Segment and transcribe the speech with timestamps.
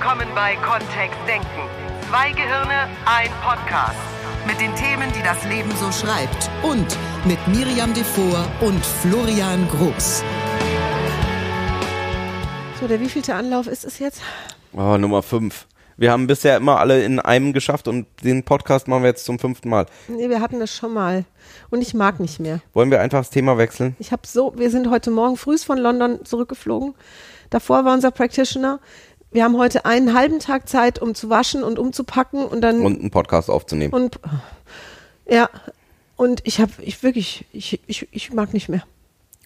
[0.00, 1.68] willkommen bei Kontext Denken.
[2.08, 3.98] Zwei Gehirne, ein Podcast.
[4.46, 6.50] Mit den Themen, die das Leben so schreibt.
[6.62, 6.96] Und
[7.26, 10.24] mit Miriam Devor und Florian Groß.
[12.80, 14.22] So, der wievielte Anlauf ist es jetzt?
[14.72, 15.66] Oh, Nummer 5.
[15.98, 19.38] Wir haben bisher immer alle in einem geschafft und den Podcast machen wir jetzt zum
[19.38, 19.84] fünften Mal.
[20.08, 21.26] Nee, wir hatten das schon mal.
[21.68, 22.60] Und ich mag nicht mehr.
[22.72, 23.96] Wollen wir einfach das Thema wechseln?
[23.98, 26.94] Ich habe so, wir sind heute Morgen früh von London zurückgeflogen.
[27.50, 28.80] Davor war unser Practitioner.
[29.30, 32.80] Wir haben heute einen halben Tag Zeit, um zu waschen und umzupacken und dann.
[32.80, 33.92] Und einen Podcast aufzunehmen.
[33.94, 34.18] Und
[35.28, 35.48] ja,
[36.16, 38.82] und ich habe, ich wirklich, ich, ich, ich mag nicht mehr.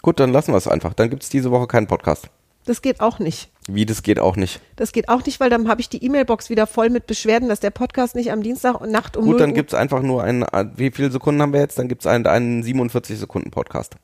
[0.00, 0.94] Gut, dann lassen wir es einfach.
[0.94, 2.28] Dann gibt es diese Woche keinen Podcast.
[2.64, 3.50] Das geht auch nicht.
[3.68, 4.60] Wie, das geht auch nicht.
[4.76, 7.60] Das geht auch nicht, weil dann habe ich die E-Mail-Box wieder voll mit Beschwerden, dass
[7.60, 10.22] der Podcast nicht am Dienstag und Nacht um Gut, 0 dann gibt es einfach nur
[10.22, 10.46] einen,
[10.76, 11.78] wie viele Sekunden haben wir jetzt?
[11.78, 13.96] Dann gibt es einen, einen 47 Sekunden Podcast.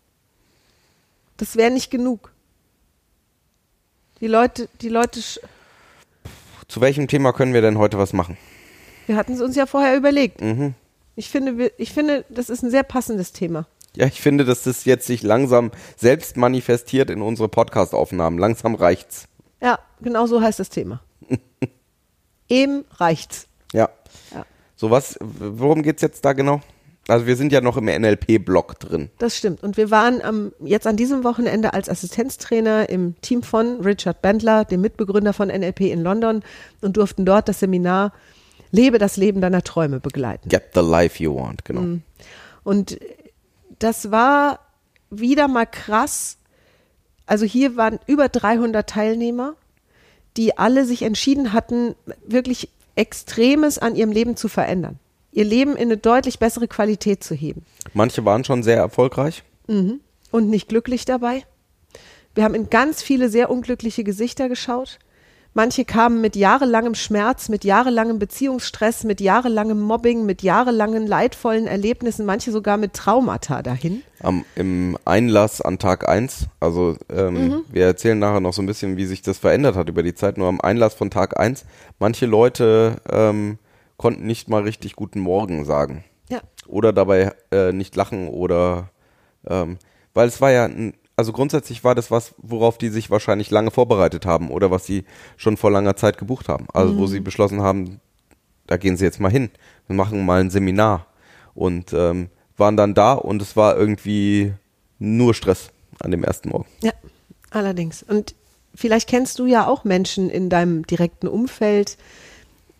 [1.39, 2.33] Das wäre nicht genug.
[4.21, 5.41] Die Leute, die Leute, sch-
[6.71, 8.37] Zu welchem Thema können wir denn heute was machen?
[9.09, 10.41] wir hatten es uns ja vorher überlegt.
[10.41, 10.75] Mhm.
[11.17, 13.67] Ich finde, ich finde, das ist ein sehr passendes Thema.
[13.97, 18.39] Ja, ich finde, dass das jetzt sich langsam selbst manifestiert in unsere Podcast-Aufnahmen.
[18.39, 19.27] Langsam reicht's.
[19.61, 21.03] Ja, genau so heißt das Thema.
[22.49, 23.49] Eben reicht's.
[23.73, 23.91] Ja.
[24.33, 24.47] Ja.
[24.77, 26.61] So was, worum geht's jetzt da genau?
[27.11, 29.11] Also wir sind ja noch im NLP-Block drin.
[29.19, 29.63] Das stimmt.
[29.63, 34.65] Und wir waren am, jetzt an diesem Wochenende als Assistenztrainer im Team von Richard Bandler,
[34.65, 36.43] dem Mitbegründer von NLP in London
[36.81, 38.13] und durften dort das Seminar
[38.73, 40.49] Lebe das Leben deiner Träume begleiten.
[40.49, 41.81] Get the life you want, genau.
[41.81, 42.03] Mhm.
[42.63, 43.01] Und
[43.81, 44.61] das war
[45.11, 46.39] wieder mal krass.
[47.27, 49.55] Also hier waren über 300 Teilnehmer,
[50.37, 55.01] die alle sich entschieden hatten, wirklich Extremes an ihrem Leben zu verändern.
[55.33, 57.65] Ihr Leben in eine deutlich bessere Qualität zu heben.
[57.95, 59.43] Manche waren schon sehr erfolgreich.
[59.67, 61.45] Und nicht glücklich dabei.
[62.35, 64.99] Wir haben in ganz viele sehr unglückliche Gesichter geschaut.
[65.53, 72.25] Manche kamen mit jahrelangem Schmerz, mit jahrelangem Beziehungsstress, mit jahrelangem Mobbing, mit jahrelangen leidvollen Erlebnissen,
[72.25, 74.03] manche sogar mit Traumata dahin.
[74.23, 77.61] Am, Im Einlass an Tag 1, also ähm, Mhm.
[77.73, 80.39] wir erzählen nachher noch so ein bisschen, wie sich das verändert hat über die Zeit,
[80.39, 81.65] nur am Einlass von Tag 1,
[81.99, 83.59] manche Leute ähm,
[84.01, 86.05] konnten nicht mal richtig guten Morgen sagen.
[86.31, 86.41] Ja.
[86.67, 88.89] Oder dabei äh, nicht lachen oder
[89.47, 89.77] ähm,
[90.15, 93.71] weil es war ja, ein- also grundsätzlich war das was, worauf die sich wahrscheinlich lange
[93.71, 95.05] vorbereitet haben oder was sie
[95.37, 96.67] schon vor langer Zeit gebucht haben.
[96.73, 98.01] Also wo sie beschlossen haben,
[98.67, 99.51] da gehen sie jetzt mal hin,
[99.87, 101.07] wir machen mal ein Seminar
[101.55, 104.55] und ähm, waren dann da und es war irgendwie
[104.99, 106.67] nur Stress an dem ersten Morgen.
[106.83, 106.93] Ja,
[107.51, 108.03] allerdings.
[108.03, 108.35] Und
[108.75, 111.99] vielleicht kennst du ja auch Menschen in deinem direkten Umfeld,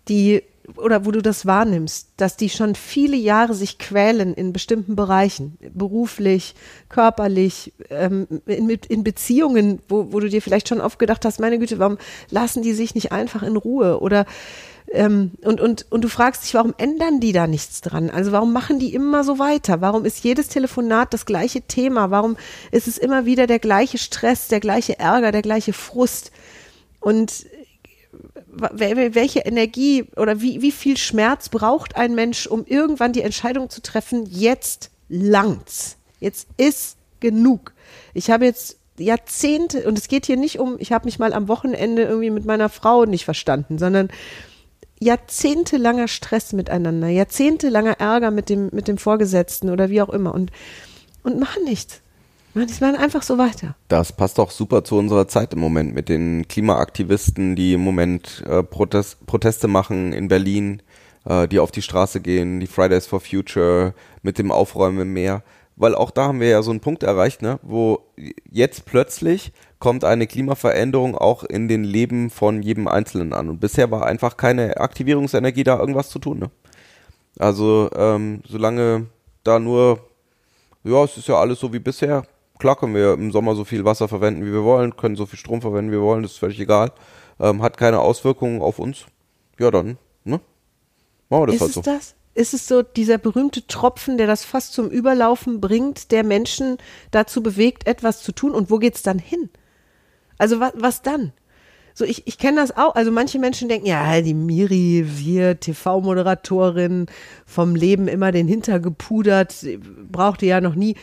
[0.09, 0.43] die
[0.77, 5.59] oder wo du das wahrnimmst, dass die schon viele Jahre sich quälen in bestimmten Bereichen,
[5.73, 6.55] beruflich,
[6.89, 11.59] körperlich, ähm, in, in Beziehungen, wo, wo du dir vielleicht schon oft gedacht hast, meine
[11.59, 11.99] Güte, warum
[12.31, 14.01] lassen die sich nicht einfach in Ruhe?
[14.01, 14.27] Oder
[14.93, 18.11] ähm, und, und, und du fragst dich, warum ändern die da nichts dran?
[18.11, 19.81] Also warum machen die immer so weiter?
[19.81, 22.11] Warum ist jedes Telefonat das gleiche Thema?
[22.11, 22.37] Warum
[22.73, 26.33] ist es immer wieder der gleiche Stress, der gleiche Ärger, der gleiche Frust?
[26.99, 27.47] Und
[28.53, 33.81] welche Energie oder wie, wie viel Schmerz braucht ein Mensch, um irgendwann die Entscheidung zu
[33.81, 35.97] treffen, jetzt langt's.
[36.19, 37.73] Jetzt ist genug.
[38.15, 41.49] Ich habe jetzt Jahrzehnte, und es geht hier nicht um, ich habe mich mal am
[41.49, 44.09] Wochenende irgendwie mit meiner Frau nicht verstanden, sondern
[45.01, 50.51] jahrzehntelanger Stress miteinander, jahrzehntelanger Ärger mit dem, mit dem Vorgesetzten oder wie auch immer und,
[51.23, 52.03] und machen nichts.
[52.53, 53.77] Machen nichts, machen einfach so weiter.
[53.87, 58.43] Das passt auch super zu unserer Zeit im Moment mit den Klimaaktivisten, die im Moment
[58.45, 60.83] äh, Protest, Proteste machen in Berlin,
[61.25, 65.45] äh, die auf die Straße gehen, die Fridays for Future mit dem Aufräumen im Meer.
[65.77, 68.01] Weil auch da haben wir ja so einen Punkt erreicht, ne, wo
[68.51, 73.49] jetzt plötzlich kommt eine Klimaveränderung auch in den Leben von jedem Einzelnen an.
[73.49, 76.41] Und bisher war einfach keine Aktivierungsenergie da, irgendwas zu tun.
[76.41, 76.51] Ne?
[77.39, 79.07] Also ähm, solange
[79.45, 80.01] da nur
[80.83, 82.25] ja, es ist ja alles so wie bisher.
[82.61, 85.39] Klar können wir im Sommer so viel Wasser verwenden, wie wir wollen, können so viel
[85.39, 86.93] Strom verwenden, wie wir wollen, das ist völlig egal.
[87.41, 89.07] Ähm, hat keine Auswirkungen auf uns.
[89.59, 90.41] Ja, dann, ne?
[91.31, 91.83] Machen wir das ist halt es so.
[91.83, 92.15] das?
[92.35, 96.77] Ist es so dieser berühmte Tropfen, der das fast zum Überlaufen bringt, der Menschen
[97.11, 98.53] dazu bewegt, etwas zu tun?
[98.53, 99.49] Und wo geht's dann hin?
[100.37, 101.33] Also was, was dann?
[101.95, 102.95] So, ich, ich kenne das auch.
[102.95, 107.07] Also manche Menschen denken, ja, die Miri, wir, TV-Moderatorin,
[107.47, 109.67] vom Leben immer den Hinter gepudert,
[110.11, 110.97] brauchte ja noch nie.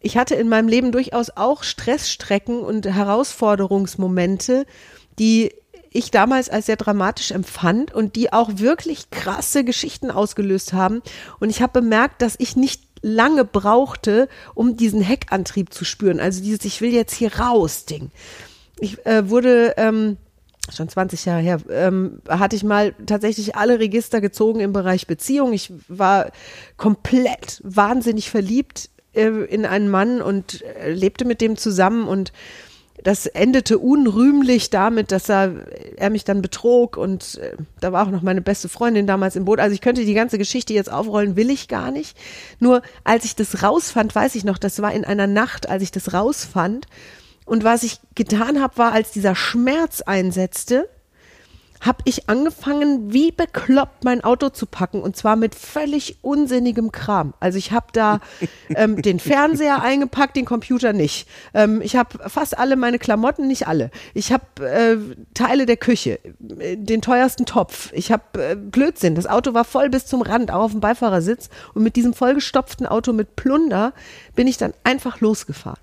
[0.00, 4.66] Ich hatte in meinem Leben durchaus auch Stressstrecken und Herausforderungsmomente,
[5.18, 5.52] die
[5.90, 11.02] ich damals als sehr dramatisch empfand und die auch wirklich krasse Geschichten ausgelöst haben.
[11.40, 16.20] Und ich habe bemerkt, dass ich nicht lange brauchte, um diesen Heckantrieb zu spüren.
[16.20, 18.10] Also dieses Ich will jetzt hier raus Ding.
[18.78, 20.18] Ich äh, wurde ähm,
[20.74, 25.52] schon 20 Jahre her, ähm, hatte ich mal tatsächlich alle Register gezogen im Bereich Beziehung.
[25.52, 26.30] Ich war
[26.76, 32.32] komplett wahnsinnig verliebt in einen Mann und äh, lebte mit dem zusammen und
[33.02, 35.52] das endete unrühmlich damit, dass er,
[35.96, 39.44] er mich dann betrog und äh, da war auch noch meine beste Freundin damals im
[39.44, 39.60] Boot.
[39.60, 42.16] Also ich könnte die ganze Geschichte jetzt aufrollen, will ich gar nicht.
[42.58, 45.92] Nur als ich das rausfand, weiß ich noch, das war in einer Nacht, als ich
[45.92, 46.86] das rausfand.
[47.44, 50.88] Und was ich getan habe, war, als dieser Schmerz einsetzte,
[51.80, 57.34] habe ich angefangen, wie bekloppt mein Auto zu packen und zwar mit völlig unsinnigem Kram.
[57.40, 58.20] Also ich habe da
[58.70, 61.28] ähm, den Fernseher eingepackt, den Computer nicht.
[61.54, 63.90] Ähm, ich habe fast alle meine Klamotten, nicht alle.
[64.14, 64.96] Ich habe äh,
[65.34, 66.18] Teile der Küche,
[66.58, 67.92] äh, den teuersten Topf.
[67.92, 69.14] Ich habe äh, Blödsinn.
[69.14, 71.50] Das Auto war voll bis zum Rand, auch auf dem Beifahrersitz.
[71.74, 73.92] Und mit diesem vollgestopften Auto mit Plunder
[74.34, 75.80] bin ich dann einfach losgefahren.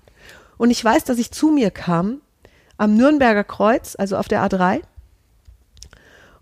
[0.56, 2.20] Und ich weiß, dass ich zu mir kam
[2.76, 4.80] am Nürnberger Kreuz, also auf der A3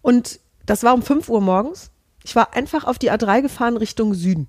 [0.02, 1.90] und das war um 5 Uhr morgens.
[2.24, 4.48] Ich war einfach auf die A3 gefahren Richtung Süden.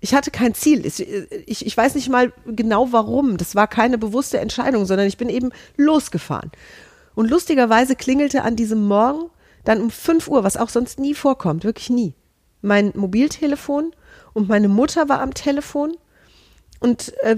[0.00, 0.86] Ich hatte kein Ziel.
[0.86, 3.36] Ich, ich, ich weiß nicht mal genau warum.
[3.36, 6.50] Das war keine bewusste Entscheidung, sondern ich bin eben losgefahren.
[7.14, 9.30] Und lustigerweise klingelte an diesem Morgen
[9.64, 12.14] dann um 5 Uhr, was auch sonst nie vorkommt, wirklich nie,
[12.62, 13.92] mein Mobiltelefon
[14.32, 15.96] und meine Mutter war am Telefon
[16.78, 17.36] und, äh,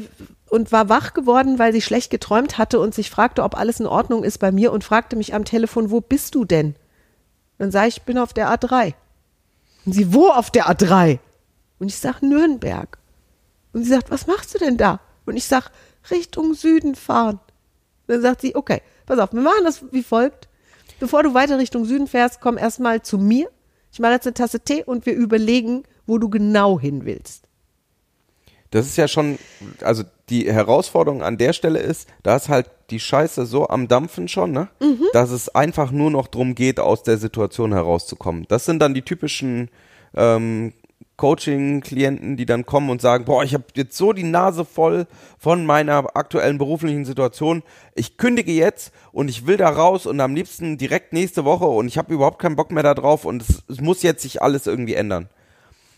[0.48, 3.87] und war wach geworden, weil sie schlecht geträumt hatte und sich fragte, ob alles in
[3.87, 6.76] Ordnung ist bei mir und fragte mich am Telefon, wo bist du denn?
[7.62, 8.93] Dann sage ich, ich bin auf der A3.
[9.87, 11.20] Und sie, wo auf der A3?
[11.79, 12.99] Und ich sage, Nürnberg.
[13.73, 14.99] Und sie sagt, was machst du denn da?
[15.26, 15.67] Und ich sage,
[16.11, 17.38] Richtung Süden fahren.
[17.38, 20.49] Und dann sagt sie, okay, pass auf, wir machen das wie folgt.
[20.99, 23.49] Bevor du weiter Richtung Süden fährst, komm erstmal zu mir.
[23.93, 27.49] Ich mache jetzt eine Tasse Tee und wir überlegen, wo du genau hin willst.
[28.72, 29.38] Das ist ja schon,
[29.82, 34.28] also die Herausforderung an der Stelle ist, da ist halt die Scheiße so am Dampfen
[34.28, 34.69] schon, ne?
[34.80, 35.04] Mhm.
[35.12, 38.46] Dass es einfach nur noch drum geht, aus der Situation herauszukommen.
[38.48, 39.69] Das sind dann die typischen
[40.16, 40.72] ähm,
[41.19, 45.06] Coaching-Klienten, die dann kommen und sagen, boah, ich habe jetzt so die Nase voll
[45.38, 47.62] von meiner aktuellen beruflichen Situation.
[47.94, 51.88] Ich kündige jetzt und ich will da raus und am liebsten direkt nächste Woche und
[51.88, 54.66] ich habe überhaupt keinen Bock mehr da drauf und es, es muss jetzt sich alles
[54.66, 55.28] irgendwie ändern.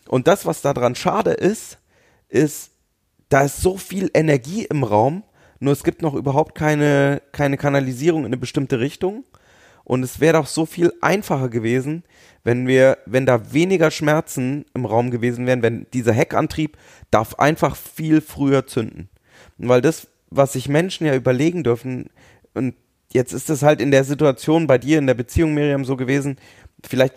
[0.09, 1.79] Und das, was daran schade ist,
[2.29, 2.71] ist,
[3.29, 5.23] da ist so viel Energie im Raum,
[5.61, 9.25] nur es gibt noch überhaupt keine, keine Kanalisierung in eine bestimmte Richtung.
[9.85, 12.05] Und es wäre doch so viel einfacher gewesen,
[12.43, 16.79] wenn wir, wenn da weniger Schmerzen im Raum gewesen wären, wenn dieser Heckantrieb
[17.11, 19.09] darf einfach viel früher zünden.
[19.59, 22.11] Weil das, was sich Menschen ja überlegen dürfen,
[22.55, 22.75] und
[23.13, 26.37] jetzt ist es halt in der Situation bei dir in der Beziehung, Miriam, so gewesen,
[26.83, 27.15] vielleicht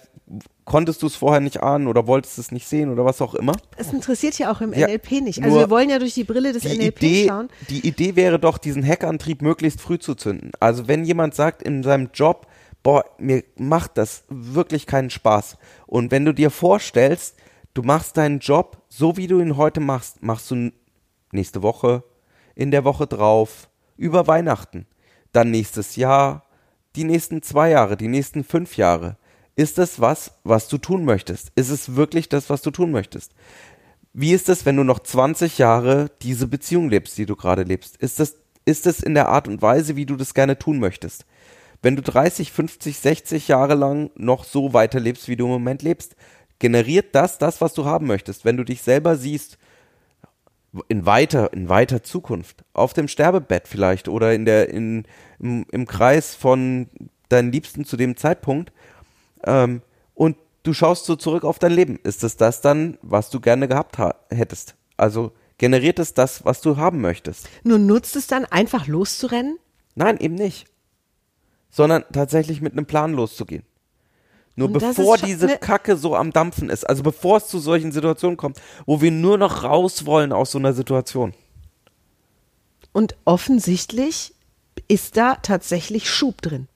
[0.65, 3.53] konntest du es vorher nicht ahnen oder wolltest es nicht sehen oder was auch immer.
[3.77, 5.41] Es interessiert ja auch im ja, NLP nicht.
[5.41, 7.49] Also wir wollen ja durch die Brille des die NLP Idee, schauen.
[7.69, 10.51] Die Idee wäre doch, diesen Hackantrieb möglichst früh zu zünden.
[10.59, 12.47] Also wenn jemand sagt in seinem Job,
[12.83, 15.57] boah, mir macht das wirklich keinen Spaß.
[15.85, 17.35] Und wenn du dir vorstellst,
[17.73, 20.71] du machst deinen Job so, wie du ihn heute machst, machst du
[21.31, 22.03] nächste Woche,
[22.55, 24.85] in der Woche drauf, über Weihnachten,
[25.31, 26.45] dann nächstes Jahr,
[26.95, 29.17] die nächsten zwei Jahre, die nächsten fünf Jahre
[29.57, 31.51] ist es was, was du tun möchtest?
[31.55, 33.33] Ist es wirklich das, was du tun möchtest?
[34.13, 37.97] Wie ist es, wenn du noch 20 Jahre diese Beziehung lebst, die du gerade lebst?
[37.97, 41.25] Ist es, ist es in der Art und Weise, wie du das gerne tun möchtest?
[41.81, 46.15] Wenn du 30, 50, 60 Jahre lang noch so weiterlebst, wie du im Moment lebst,
[46.59, 48.45] generiert das das, was du haben möchtest.
[48.45, 49.57] Wenn du dich selber siehst,
[50.87, 55.05] in weiter, in weiter Zukunft, auf dem Sterbebett vielleicht oder in der, in,
[55.39, 56.87] im, im Kreis von
[57.29, 58.71] deinen Liebsten zu dem Zeitpunkt,
[59.43, 59.81] ähm,
[60.13, 61.99] und du schaust so zurück auf dein Leben.
[62.03, 63.97] Ist es das dann, was du gerne gehabt
[64.29, 64.75] hättest?
[64.97, 67.47] Also generiert es das, was du haben möchtest?
[67.63, 69.57] Nur nutzt es dann einfach loszurennen?
[69.95, 70.67] Nein, eben nicht.
[71.69, 73.63] Sondern tatsächlich mit einem Plan loszugehen.
[74.55, 78.37] Nur bevor diese ne Kacke so am Dampfen ist, also bevor es zu solchen Situationen
[78.37, 81.35] kommt, wo wir nur noch raus wollen aus so einer Situation.
[82.91, 84.33] Und offensichtlich
[84.87, 86.67] ist da tatsächlich Schub drin.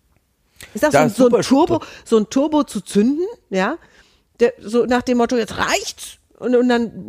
[0.73, 3.77] Ist das, das so, so, ein Turbo, so ein Turbo zu zünden, ja?
[4.39, 7.07] Der, so nach dem Motto, jetzt reicht's und, und dann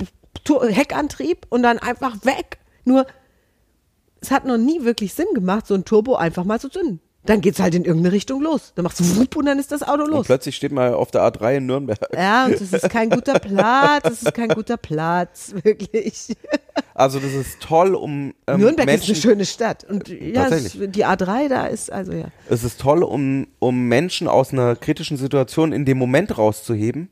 [0.69, 2.59] Heckantrieb und dann einfach weg.
[2.85, 3.07] Nur,
[4.21, 7.41] es hat noch nie wirklich Sinn gemacht, so ein Turbo einfach mal zu zünden dann
[7.41, 8.73] geht's halt in irgendeine Richtung los.
[8.75, 10.19] Dann machst du wupp und dann ist das Auto los.
[10.21, 11.99] Und plötzlich steht man auf der A3 in Nürnberg.
[12.15, 14.03] Ja, und das ist kein guter Platz.
[14.03, 16.37] Das ist kein guter Platz, wirklich.
[16.95, 20.73] Also das ist toll, um ähm, Nürnberg Menschen, ist eine schöne Stadt und ja, es,
[20.73, 22.27] die A3 da ist also ja.
[22.49, 27.09] Es ist toll, um um Menschen aus einer kritischen Situation in dem Moment rauszuheben.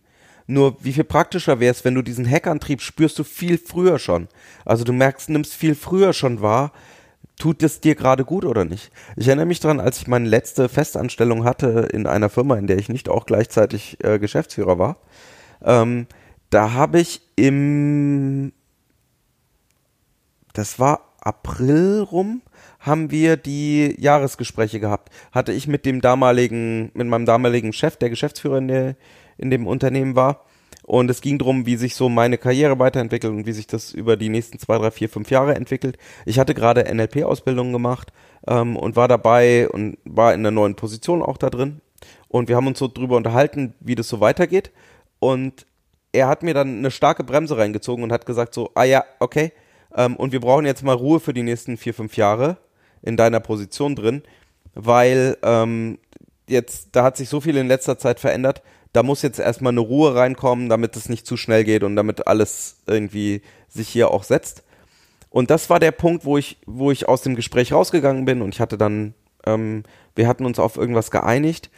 [0.47, 4.29] Nur wie viel praktischer wäre es, wenn du diesen Hackantrieb spürst du viel früher schon.
[4.65, 6.73] Also du merkst, nimmst viel früher schon wahr,
[7.39, 8.91] tut es dir gerade gut oder nicht?
[9.17, 12.79] Ich erinnere mich daran, als ich meine letzte Festanstellung hatte in einer Firma, in der
[12.79, 14.97] ich nicht auch gleichzeitig äh, Geschäftsführer war.
[15.65, 16.07] Ähm,
[16.51, 18.53] da habe ich im,
[20.53, 22.43] das war April rum,
[22.79, 25.11] haben wir die Jahresgespräche gehabt.
[25.33, 28.97] Hatte ich mit dem damaligen, mit meinem damaligen Chef, der Geschäftsführer in, der,
[29.37, 30.45] in dem Unternehmen war.
[30.83, 34.17] Und es ging darum, wie sich so meine Karriere weiterentwickelt und wie sich das über
[34.17, 35.99] die nächsten zwei, drei, vier, fünf Jahre entwickelt.
[36.25, 38.13] Ich hatte gerade NLP-Ausbildung gemacht
[38.49, 41.81] ähm, und war dabei und war in einer neuen Position auch da drin.
[42.29, 44.73] Und wir haben uns so drüber unterhalten, wie das so weitergeht.
[45.19, 45.67] Und
[46.13, 49.53] er hat mir dann eine starke Bremse reingezogen und hat gesagt so, ah ja, okay,
[49.97, 52.57] ähm, und wir brauchen jetzt mal Ruhe für die nächsten vier, fünf Jahre
[53.03, 54.23] in deiner Position drin,
[54.75, 55.99] weil ähm,
[56.49, 59.81] jetzt, da hat sich so viel in letzter Zeit verändert, da muss jetzt erstmal eine
[59.81, 64.25] Ruhe reinkommen, damit es nicht zu schnell geht und damit alles irgendwie sich hier auch
[64.25, 64.65] setzt.
[65.29, 68.55] Und das war der Punkt, wo ich, wo ich aus dem Gespräch rausgegangen bin und
[68.55, 69.15] ich hatte dann,
[69.47, 69.85] ähm,
[70.17, 71.71] wir hatten uns auf irgendwas geeinigt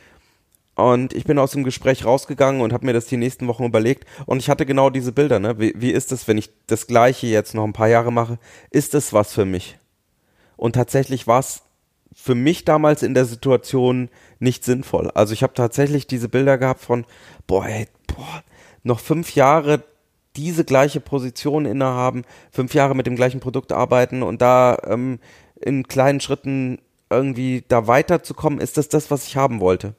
[0.74, 4.06] und ich bin aus dem Gespräch rausgegangen und habe mir das die nächsten Wochen überlegt
[4.26, 5.58] und ich hatte genau diese Bilder, ne?
[5.58, 8.38] Wie, wie ist es, wenn ich das gleiche jetzt noch ein paar Jahre mache?
[8.70, 9.78] Ist es was für mich?
[10.56, 11.62] Und tatsächlich war es
[12.14, 15.10] für mich damals in der Situation nicht sinnvoll.
[15.10, 17.04] Also ich habe tatsächlich diese Bilder gehabt von,
[17.46, 18.42] boah, ey, boah,
[18.82, 19.82] noch fünf Jahre
[20.36, 25.18] diese gleiche Position innehaben, fünf Jahre mit dem gleichen Produkt arbeiten und da ähm,
[25.60, 26.78] in kleinen Schritten
[27.10, 29.94] irgendwie da weiterzukommen, ist das das, was ich haben wollte.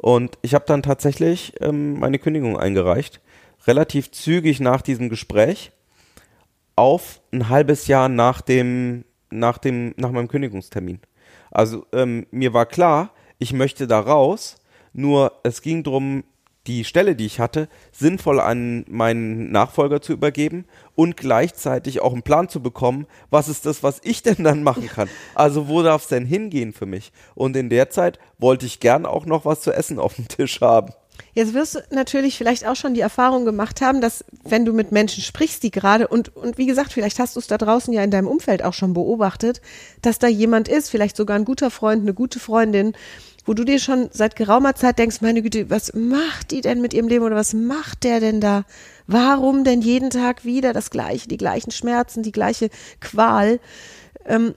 [0.00, 3.20] Und ich habe dann tatsächlich ähm, meine Kündigung eingereicht,
[3.66, 5.72] relativ zügig nach diesem Gespräch,
[6.74, 11.00] auf ein halbes Jahr nach dem nach dem, nach meinem Kündigungstermin.
[11.50, 14.56] Also ähm, mir war klar, ich möchte da raus,
[14.92, 16.24] nur es ging darum,
[16.66, 22.22] die Stelle, die ich hatte, sinnvoll an meinen Nachfolger zu übergeben und gleichzeitig auch einen
[22.22, 25.08] Plan zu bekommen, was ist das, was ich denn dann machen kann.
[25.34, 27.12] Also wo darf es denn hingehen für mich?
[27.34, 30.60] Und in der Zeit wollte ich gern auch noch was zu essen auf dem Tisch
[30.60, 30.92] haben.
[31.34, 34.90] Jetzt wirst du natürlich vielleicht auch schon die Erfahrung gemacht haben, dass wenn du mit
[34.90, 38.02] Menschen sprichst, die gerade und und wie gesagt, vielleicht hast du es da draußen ja
[38.02, 39.60] in deinem Umfeld auch schon beobachtet,
[40.02, 42.94] dass da jemand ist, vielleicht sogar ein guter Freund, eine gute Freundin,
[43.50, 46.94] wo du dir schon seit geraumer Zeit denkst, meine Güte, was macht die denn mit
[46.94, 48.64] ihrem Leben oder was macht der denn da?
[49.08, 53.58] Warum denn jeden Tag wieder das Gleiche, die gleichen Schmerzen, die gleiche Qual?
[54.24, 54.54] Ähm,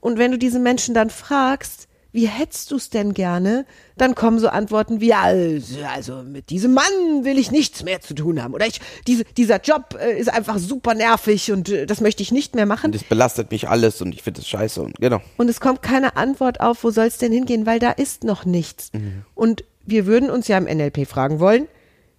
[0.00, 3.66] und wenn du diese Menschen dann fragst, wie hättest du es denn gerne?
[3.96, 6.84] Dann kommen so Antworten wie, also, also mit diesem Mann
[7.22, 8.54] will ich nichts mehr zu tun haben.
[8.54, 12.32] Oder ich, diese, dieser Job äh, ist einfach super nervig und äh, das möchte ich
[12.32, 12.86] nicht mehr machen.
[12.86, 15.20] Und es belastet mich alles und ich finde es scheiße und genau.
[15.36, 18.46] Und es kommt keine Antwort auf, wo soll es denn hingehen, weil da ist noch
[18.46, 18.90] nichts.
[18.94, 19.24] Mhm.
[19.34, 21.68] Und wir würden uns ja im NLP fragen wollen,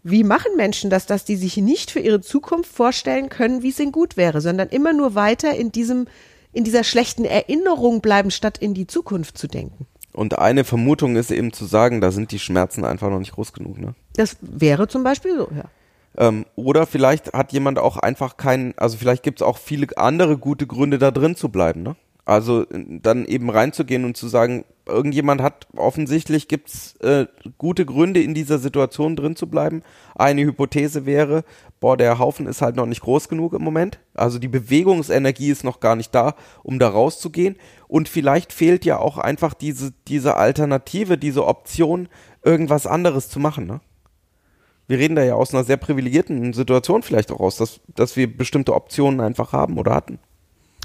[0.03, 3.79] wie machen Menschen das, dass die sich nicht für ihre Zukunft vorstellen können, wie es
[3.79, 6.07] ihnen gut wäre, sondern immer nur weiter in diesem
[6.51, 9.87] in dieser schlechten Erinnerung bleiben, statt in die Zukunft zu denken.
[10.13, 13.53] Und eine Vermutung ist eben zu sagen, da sind die Schmerzen einfach noch nicht groß
[13.53, 13.77] genug.
[13.79, 13.93] Ne?
[14.15, 15.65] Das wäre zum Beispiel so, ja.
[16.17, 20.37] Ähm, oder vielleicht hat jemand auch einfach keinen, also vielleicht gibt es auch viele andere
[20.37, 21.83] gute Gründe, da drin zu bleiben.
[21.83, 21.95] Ne?
[22.29, 27.25] Also dann eben reinzugehen und zu sagen, irgendjemand hat offensichtlich gibt's äh,
[27.57, 29.81] gute Gründe in dieser Situation drin zu bleiben.
[30.13, 31.43] Eine Hypothese wäre,
[31.79, 33.99] boah, der Haufen ist halt noch nicht groß genug im Moment.
[34.13, 37.55] Also die Bewegungsenergie ist noch gar nicht da, um da rauszugehen.
[37.87, 42.09] Und vielleicht fehlt ja auch einfach diese, diese Alternative, diese Option,
[42.43, 43.65] irgendwas anderes zu machen.
[43.65, 43.81] Ne?
[44.85, 48.37] Wir reden da ja aus einer sehr privilegierten Situation vielleicht auch aus, dass, dass wir
[48.37, 50.19] bestimmte Optionen einfach haben oder hatten.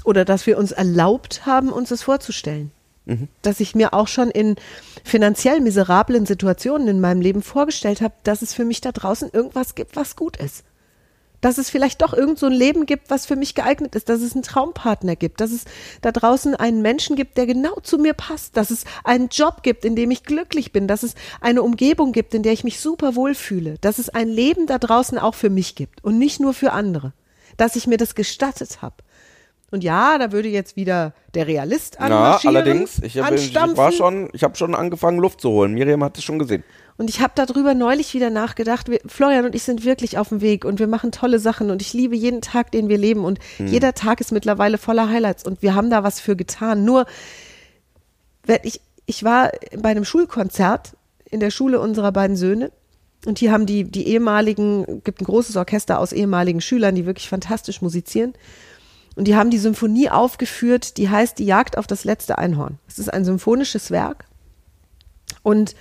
[0.05, 2.71] Oder dass wir uns erlaubt haben, uns das vorzustellen.
[3.05, 3.27] Mhm.
[3.41, 4.55] Dass ich mir auch schon in
[5.03, 9.75] finanziell miserablen Situationen in meinem Leben vorgestellt habe, dass es für mich da draußen irgendwas
[9.75, 10.63] gibt, was gut ist.
[11.41, 14.21] Dass es vielleicht doch irgend so ein Leben gibt, was für mich geeignet ist, dass
[14.21, 15.65] es einen Traumpartner gibt, dass es
[16.01, 19.85] da draußen einen Menschen gibt, der genau zu mir passt, dass es einen Job gibt,
[19.85, 23.15] in dem ich glücklich bin, dass es eine Umgebung gibt, in der ich mich super
[23.15, 26.71] wohlfühle, dass es ein Leben da draußen auch für mich gibt und nicht nur für
[26.71, 27.13] andere,
[27.57, 28.95] dass ich mir das gestattet habe.
[29.71, 32.53] Und ja, da würde jetzt wieder der Realist anmarschieren.
[32.53, 35.73] Ja, allerdings, ich, hab, ich war schon, ich habe schon angefangen Luft zu holen.
[35.73, 36.63] Miriam hat es schon gesehen.
[36.97, 38.89] Und ich habe darüber neulich wieder nachgedacht.
[38.89, 41.81] Wir, Florian und ich sind wirklich auf dem Weg und wir machen tolle Sachen und
[41.81, 43.67] ich liebe jeden Tag, den wir leben und hm.
[43.67, 46.85] jeder Tag ist mittlerweile voller Highlights und wir haben da was für getan.
[46.85, 47.05] Nur,
[48.45, 50.95] wenn ich, ich war bei einem Schulkonzert
[51.29, 52.71] in der Schule unserer beiden Söhne
[53.25, 57.27] und hier haben die, die ehemaligen, gibt ein großes Orchester aus ehemaligen Schülern, die wirklich
[57.27, 58.33] fantastisch musizieren.
[59.15, 62.79] Und die haben die Symphonie aufgeführt, die heißt Die Jagd auf das letzte Einhorn.
[62.87, 64.25] Es ist ein symphonisches Werk.
[65.41, 65.75] Und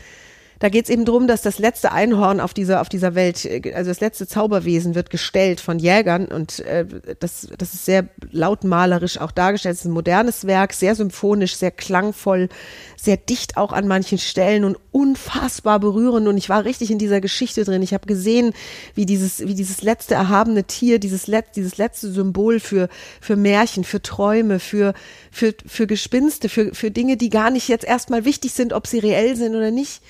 [0.58, 3.72] da geht es eben drum, dass das letzte Einhorn auf dieser, auf dieser Welt, äh,
[3.74, 6.86] also das letzte Zauberwesen wird gestellt von Jägern und äh,
[7.18, 9.74] das, das ist sehr lautmalerisch auch dargestellt.
[9.74, 12.48] Es ist ein modernes Werk, sehr symphonisch, sehr klangvoll,
[12.96, 16.28] sehr dicht auch an manchen Stellen und unfassbar berührend.
[16.28, 17.82] Und ich war richtig in dieser Geschichte drin.
[17.82, 18.52] Ich habe gesehen,
[18.94, 22.88] wie dieses, wie dieses letzte erhabene Tier, dieses, Let dieses letzte Symbol für,
[23.20, 24.94] für Märchen, für Träume, für,
[25.30, 29.00] für, für Gespinste, für, für Dinge, die gar nicht jetzt erstmal wichtig sind, ob sie
[29.00, 30.00] reell sind oder nicht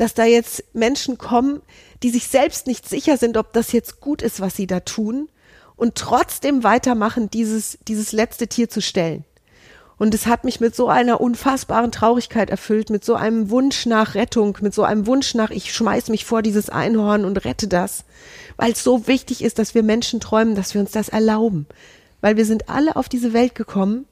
[0.00, 1.60] dass da jetzt Menschen kommen,
[2.02, 5.28] die sich selbst nicht sicher sind, ob das jetzt gut ist, was sie da tun
[5.76, 9.24] und trotzdem weitermachen, dieses, dieses letzte Tier zu stellen.
[9.98, 14.14] Und es hat mich mit so einer unfassbaren Traurigkeit erfüllt, mit so einem Wunsch nach
[14.14, 18.04] Rettung, mit so einem Wunsch nach, ich schmeiß mich vor dieses Einhorn und rette das,
[18.56, 21.66] weil es so wichtig ist, dass wir Menschen träumen, dass wir uns das erlauben.
[22.22, 24.06] Weil wir sind alle auf diese Welt gekommen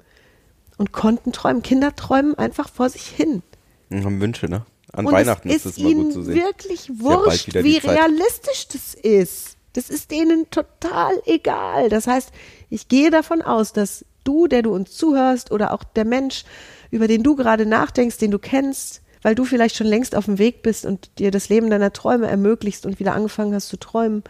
[0.77, 1.63] und konnten träumen.
[1.63, 3.43] Kinder träumen einfach vor sich hin.
[3.89, 4.67] Und haben Wünsche, ne?
[4.93, 6.37] An und Weihnachten es ist ist es immer ihnen gut zu sehen.
[6.37, 7.99] wirklich wurscht, die wie Zeit.
[7.99, 9.57] realistisch das ist.
[9.75, 11.89] Das ist denen total egal.
[11.89, 12.31] Das heißt,
[12.71, 16.45] ich gehe davon aus, dass du, der du uns zuhörst, oder auch der Mensch,
[16.91, 20.39] über den du gerade nachdenkst, den du kennst, weil du vielleicht schon längst auf dem
[20.39, 24.23] Weg bist und dir das Leben deiner Träume ermöglichst und wieder angefangen hast zu träumen,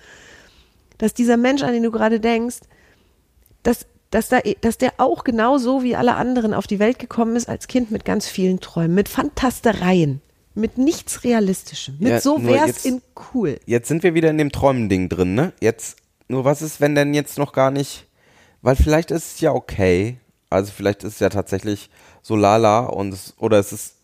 [0.99, 2.59] dass dieser Mensch, an den du gerade denkst,
[3.62, 7.49] dass, dass, da, dass der auch genauso wie alle anderen auf die Welt gekommen ist
[7.49, 10.21] als Kind mit ganz vielen Träumen, mit Fantastereien,
[10.59, 13.00] mit nichts Realistischem, mit Ja, so wär's jetzt- in
[13.33, 13.59] cool.
[13.67, 15.53] Jetzt sind wir wieder in dem Träumen-Ding drin, ne?
[15.61, 15.97] Jetzt,
[16.29, 18.07] nur was ist, wenn denn jetzt noch gar nicht,
[18.61, 20.19] weil vielleicht ist es ja okay,
[20.50, 21.91] also vielleicht ist es ja tatsächlich
[22.23, 23.95] so lala und es, oder es ist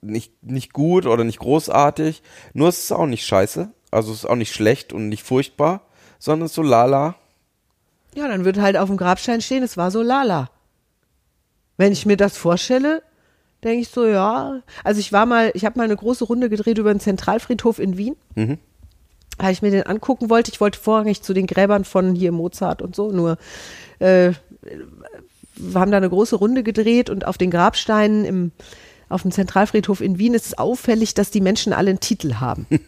[0.00, 2.22] nicht, nicht gut oder nicht großartig,
[2.54, 5.82] nur es ist auch nicht scheiße, also es ist auch nicht schlecht und nicht furchtbar,
[6.18, 7.16] sondern es ist so lala.
[8.14, 10.50] Ja, dann wird halt auf dem Grabstein stehen, es war so lala.
[11.76, 13.02] Wenn ich mir das vorstelle,
[13.64, 14.62] denke ich so, ja.
[14.84, 17.96] Also ich war mal, ich habe mal eine große Runde gedreht über den Zentralfriedhof in
[17.96, 18.16] Wien.
[19.38, 20.50] Weil ich mir den angucken wollte.
[20.50, 23.38] Ich wollte vorrangig zu den Gräbern von hier Mozart und so, nur
[24.00, 24.32] äh,
[25.60, 28.52] wir haben da eine große Runde gedreht und auf den Grabsteinen im,
[29.08, 32.66] auf dem Zentralfriedhof in Wien ist es auffällig, dass die Menschen alle einen Titel haben.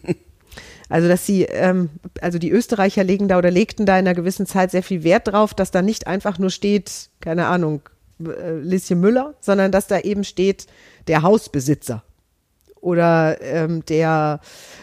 [0.93, 1.89] Also, dass sie, ähm,
[2.21, 5.29] also die Österreicher legen da oder legten da in einer gewissen Zeit sehr viel Wert
[5.29, 7.83] drauf, dass da nicht einfach nur steht, keine Ahnung,
[8.27, 10.67] äh, Lieschen Müller, sondern dass da eben steht,
[11.07, 12.03] der Hausbesitzer
[12.81, 14.41] oder ähm, der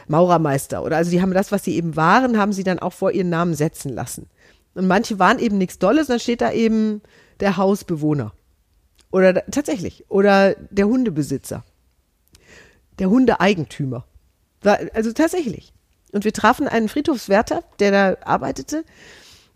[0.07, 3.11] Maurermeister oder also die haben das, was sie eben waren, haben sie dann auch vor
[3.11, 4.27] ihren Namen setzen lassen.
[4.75, 7.01] Und manche waren eben nichts Dolles, dann steht da eben
[7.39, 8.33] der Hausbewohner.
[9.11, 10.05] Oder tatsächlich.
[10.09, 11.63] Oder der Hundebesitzer.
[12.99, 14.05] Der Hundeeigentümer.
[14.93, 15.73] Also tatsächlich.
[16.11, 18.83] Und wir trafen einen Friedhofswärter, der da arbeitete,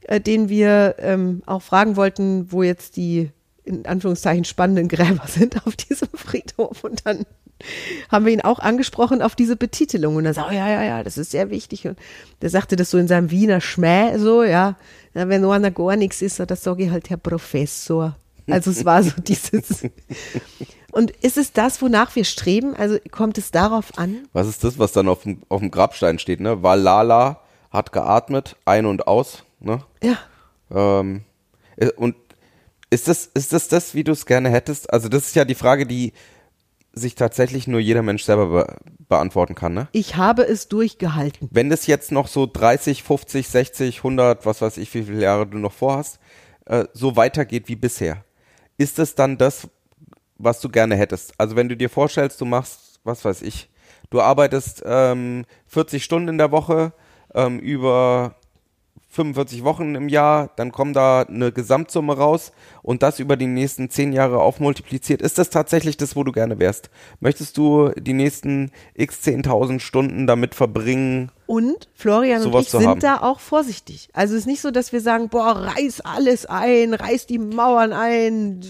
[0.02, 3.32] äh, den wir ähm, auch fragen wollten, wo jetzt die
[3.64, 6.84] in Anführungszeichen spannenden Gräber sind auf diesem Friedhof.
[6.84, 7.26] Und dann
[8.10, 10.16] haben wir ihn auch angesprochen auf diese Betitelung.
[10.16, 11.88] Und er sagt, oh, ja, ja, ja, das ist sehr wichtig.
[11.88, 11.98] Und
[12.42, 14.76] der sagte das so in seinem Wiener Schmäh, so, ja,
[15.14, 18.16] ja wenn nur einer gar nichts ist, so, das sage ich halt Herr Professor.
[18.50, 19.84] Also es war so dieses.
[20.92, 22.76] Und ist es das, wonach wir streben?
[22.76, 24.28] Also kommt es darauf an?
[24.34, 26.64] Was ist das, was dann auf dem, auf dem Grabstein steht, ne?
[26.64, 29.84] Valala hat geatmet, ein und aus, ne?
[30.04, 30.18] Ja.
[30.70, 31.24] Ähm,
[31.78, 32.16] äh, und
[32.92, 34.94] ist das, ist das das, wie du es gerne hättest?
[34.94, 36.14] Also das ist ja die Frage, die
[36.94, 38.76] sich tatsächlich nur jeder Mensch selber be
[39.08, 39.90] beantworten kann, ne?
[39.92, 41.50] Ich habe es durchgehalten.
[41.52, 45.48] Wenn das jetzt noch so 30, 50, 60, 100, was weiß ich, wie viele Jahre
[45.48, 46.20] du noch vorhast,
[46.66, 48.24] äh, so weitergeht wie bisher,
[48.78, 49.68] ist es dann das,
[50.38, 51.34] was du gerne hättest?
[51.38, 53.70] Also wenn du dir vorstellst, du machst, was weiß ich,
[54.10, 56.94] du arbeitest ähm, 40 Stunden in der Woche
[57.34, 58.36] ähm, über
[59.12, 63.90] 45 Wochen im Jahr, dann kommt da eine Gesamtsumme raus und das über die nächsten
[63.90, 65.22] 10 Jahre aufmultipliziert.
[65.22, 66.90] Ist das tatsächlich das, wo du gerne wärst?
[67.20, 71.30] Möchtest du die nächsten x 10.000 Stunden damit verbringen?
[71.46, 73.02] Und Florian und ich sind haben.
[73.02, 74.08] da auch vorsichtig.
[74.14, 77.92] Also es ist nicht so, dass wir sagen, boah, reiß alles ein, reiß die Mauern
[77.92, 78.62] ein,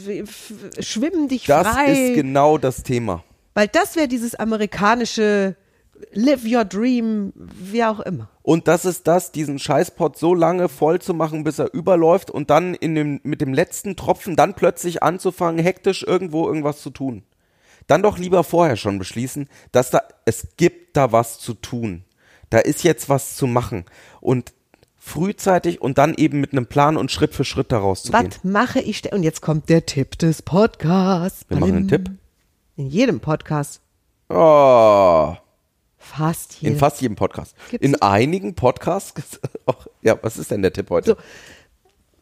[0.80, 1.92] schwimm dich Das frei.
[1.92, 3.24] ist genau das Thema.
[3.54, 5.56] Weil das wäre dieses amerikanische
[6.14, 8.30] Live your dream, wie auch immer.
[8.44, 12.50] Und das ist das, diesen Scheißpot so lange voll zu machen, bis er überläuft und
[12.50, 17.24] dann in dem, mit dem letzten Tropfen dann plötzlich anzufangen, hektisch irgendwo irgendwas zu tun.
[17.88, 22.04] Dann doch lieber vorher schon beschließen, dass da, es gibt da was zu tun.
[22.50, 23.86] Da ist jetzt was zu machen.
[24.20, 24.54] Und
[24.98, 28.28] frühzeitig und dann eben mit einem Plan und Schritt für Schritt daraus zu gehen.
[28.28, 29.14] Was mache ich denn?
[29.14, 31.46] Und jetzt kommt der Tipp des Podcasts.
[31.50, 32.12] Wir machen einen Tipp.
[32.76, 33.82] In jedem Podcast.
[34.30, 35.36] Oh,
[36.16, 36.80] Fast in jedem.
[36.80, 37.56] fast jedem Podcast.
[37.70, 39.40] Gibt's in einigen Podcasts.
[39.66, 41.12] auch- ja, was ist denn der Tipp heute?
[41.12, 41.16] So.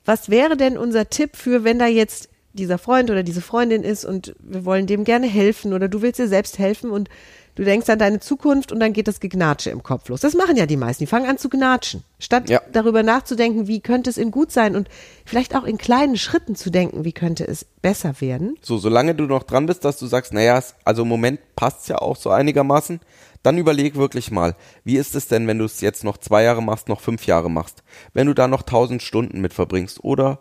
[0.06, 4.06] Was wäre denn unser Tipp für, wenn da jetzt dieser Freund oder diese Freundin ist
[4.06, 7.10] und wir wollen dem gerne helfen oder du willst dir selbst helfen und
[7.56, 10.21] Du denkst an deine Zukunft und dann geht das Gegnatsche im Kopf los.
[10.21, 11.04] Das machen ja die meisten.
[11.04, 12.06] Die fangen an zu gnatschen.
[12.17, 12.62] Statt Ja.
[12.71, 14.88] darüber nachzudenken, wie könnte es in gut sein und
[15.25, 18.56] vielleicht auch in kleinen Schritten zu denken, wie könnte es besser werden.
[18.62, 21.89] So, solange du noch dran bist, dass du sagst, naja, es- also im Moment passt's
[21.89, 23.02] ja auch so einigermaßen,
[23.43, 26.62] dann überleg wirklich mal, wie ist es denn, wenn du es jetzt noch zwei Jahre
[26.62, 27.84] machst, noch fünf Jahre machst?
[28.13, 30.39] Wenn du da noch tausend Stunden mit verbringst oder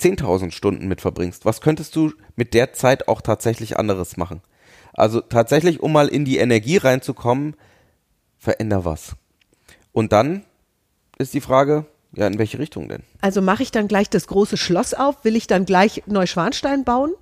[0.00, 4.42] 10.000 Stunden mit verbringst, was könntest du mit der Zeit auch tatsächlich anderes machen?
[4.92, 7.54] Also tatsächlich, um mal in die Energie reinzukommen,
[8.38, 9.14] veränder was.
[9.92, 10.44] Und dann
[11.18, 13.02] ist die Frage, ja, in welche Richtung denn?
[13.20, 15.24] Also mache ich dann gleich das große Schloss auf?
[15.24, 17.12] Will ich dann gleich Neuschwanstein bauen?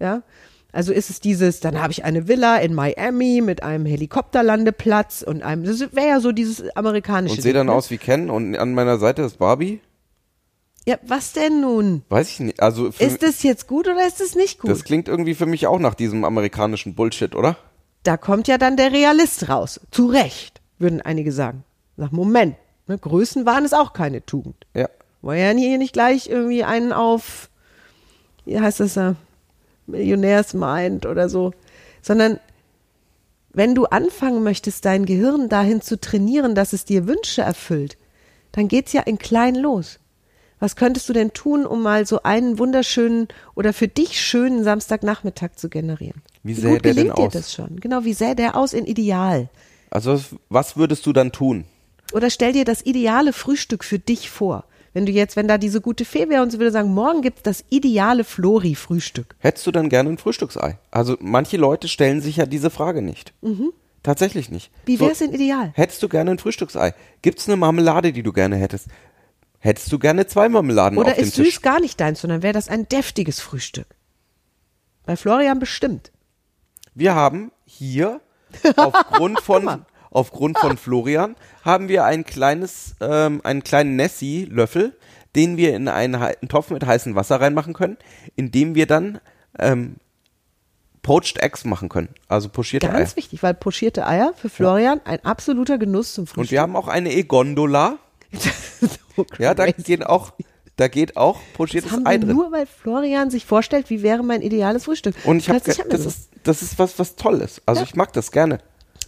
[0.00, 0.22] Ja.
[0.72, 5.42] Also ist es dieses, dann habe ich eine Villa in Miami mit einem Helikopterlandeplatz und
[5.42, 7.36] einem, das wäre ja so dieses amerikanische.
[7.36, 7.72] Und sehe dann ne?
[7.72, 9.80] aus wie Ken und an meiner Seite ist Barbie?
[10.86, 12.02] Ja, was denn nun?
[12.08, 12.60] Weiß ich nicht.
[12.60, 14.70] Also Ist es jetzt gut oder ist es nicht gut?
[14.70, 17.56] das klingt irgendwie für mich auch nach diesem amerikanischen Bullshit, oder?
[18.08, 19.80] da kommt ja dann der Realist raus.
[19.90, 21.64] Zu Recht, würden einige sagen.
[21.96, 24.66] Sag, Moment, ne, Größenwahn ist auch keine Tugend.
[24.74, 24.88] Ja.
[25.20, 27.50] Wollen ja hier nicht gleich irgendwie einen auf,
[28.46, 29.16] wie heißt das da,
[29.88, 31.52] Millionärsmind oder so,
[32.02, 32.38] sondern
[33.52, 37.96] wenn du anfangen möchtest, dein Gehirn dahin zu trainieren, dass es dir Wünsche erfüllt,
[38.52, 39.98] dann geht's ja in klein los.
[40.60, 45.50] Was könntest du denn tun, um mal so einen wunderschönen oder für dich schönen Samstagnachmittag
[45.56, 46.20] zu generieren?
[46.42, 47.32] Wie Wie sähe gut der denn gelingt dir aus?
[47.32, 47.78] das schon?
[47.80, 49.48] Genau, wie sähe der aus in Ideal?
[49.90, 51.64] Also was- was würdest du dann tun?
[52.12, 54.64] Oder stell dir das ideale Frühstück für dich vor.
[54.94, 57.42] Wenn du jetzt, wenn da diese gute Fee wäre und sie würde sagen, morgen gibt's
[57.42, 59.36] das ideale Flori-Frühstück.
[59.38, 60.78] Hättest du dann gerne ein Frühstücksei?
[60.90, 63.32] Also manche Leute stellen sich ja diese Frage nicht.
[64.02, 64.70] Tatsächlich nicht.
[64.72, 64.76] Mhm.
[64.86, 65.72] Wie So, wär's denn ideal?
[65.74, 66.94] Hättest du gerne ein Frühstücksei?
[67.22, 68.88] Gibt's eine Marmelade, die du gerne hättest?
[69.60, 71.54] Hättest du gerne zwei Marmeladen Oder auf dem ist Tisch?
[71.54, 73.86] süß gar nicht deins, sondern wäre das ein deftiges Frühstück?
[75.04, 76.12] Bei Florian bestimmt.
[76.94, 78.20] Wir haben hier
[78.76, 79.84] aufgrund von
[80.18, 84.96] aufgrund von Florian haben wir ein kleines ähm, einen kleinen Nessie-Löffel,
[85.36, 87.96] den wir in einen, einen Topf mit heißem Wasser reinmachen können,
[88.36, 89.20] in dem wir dann
[89.58, 89.96] ähm,
[91.02, 92.98] Poached Eggs machen können, also pochierte Eier.
[92.98, 96.42] Ganz wichtig, weil pochierte Eier für Florian ein absoluter Genuss zum Frühstück.
[96.42, 97.96] Und wir haben auch eine E-Gondola.
[98.80, 100.32] so Ja, da geht auch
[100.76, 102.36] da geht auch Das pochiertes haben Ei wir drin.
[102.36, 105.14] nur, weil Florian sich vorstellt, wie wäre mein ideales Frühstück.
[105.24, 106.08] Und ich habe haben das so.
[106.08, 107.62] ist das ist was was tolles.
[107.66, 107.86] Also Ja.
[107.86, 108.58] ich mag das gerne.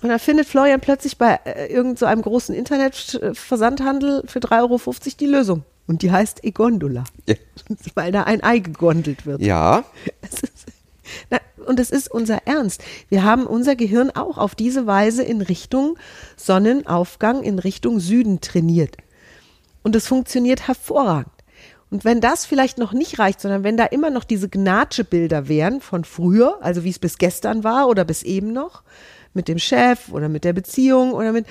[0.02, 4.94] Und dann findet Florian plötzlich bei äh, irgend so einem großen Internetversandhandel für 3,50 Euro
[5.20, 5.64] die Lösung.
[5.86, 7.04] Und die heißt E-Gondola.
[7.26, 7.34] Ja.
[7.94, 9.40] Weil da ein Ei gegondelt wird.
[9.40, 9.84] Ja,
[10.22, 10.66] Es ist,
[11.30, 12.82] na, und es ist unser Ernst.
[13.08, 15.98] Wir haben unser Gehirn auch auf diese Weise in Richtung
[16.36, 18.96] Sonnenaufgang, in Richtung Süden trainiert.
[19.82, 21.32] Und es funktioniert hervorragend.
[21.90, 25.80] Und wenn das vielleicht noch nicht reicht, sondern wenn da immer noch diese Gnatschebilder wären
[25.80, 28.82] von früher, also wie es bis gestern war oder bis eben noch,
[29.34, 31.46] mit dem Chef oder mit der Beziehung oder mit,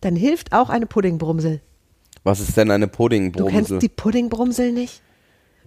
[0.00, 1.60] dann hilft auch eine Puddingbrumsel.
[2.24, 3.52] was ist denn eine Du Puddingbrumsel?
[3.52, 5.00] kennst die Puddingbrumsel nicht?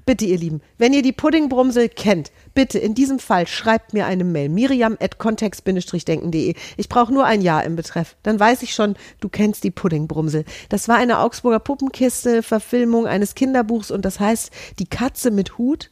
[0.06, 4.24] Bitte, ihr Lieben, wenn ihr die Puddingbrumsel kennt, bitte in diesem Fall schreibt mir eine
[4.24, 4.50] Mail.
[4.50, 6.54] Miriam at kontext-denken.de.
[6.78, 8.16] Ich brauche nur ein Ja im Betreff.
[8.22, 10.46] Dann weiß ich schon, du kennst die Puddingbrumsel.
[10.70, 15.90] Das war eine Augsburger Puppenkiste, Verfilmung eines Kinderbuchs und das heißt Die Katze mit Hut.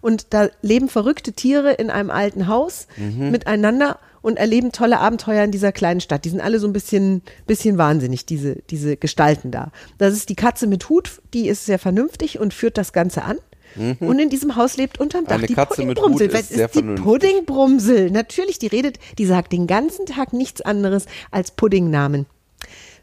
[0.00, 5.50] Und da leben verrückte Tiere in einem alten Haus miteinander und erleben tolle Abenteuer in
[5.50, 6.24] dieser kleinen Stadt.
[6.24, 9.72] Die sind alle so ein bisschen, bisschen wahnsinnig, diese, diese Gestalten da.
[9.98, 13.38] Das ist die Katze mit Hut, die ist sehr vernünftig und führt das Ganze an.
[13.76, 16.28] Und in diesem Haus lebt unterm Dach Eine die Katze mit Puddingbrumsel.
[16.28, 17.04] Hut Was ist sehr die vernünftig.
[17.04, 18.10] Puddingbrumsel?
[18.10, 22.26] Natürlich, die redet, die sagt den ganzen Tag nichts anderes als Puddingnamen.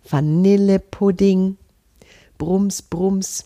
[0.09, 1.57] Vanillepudding,
[2.37, 3.45] Brums, Brums,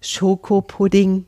[0.00, 1.26] Schokopudding,